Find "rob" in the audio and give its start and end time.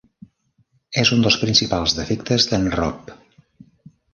2.81-3.13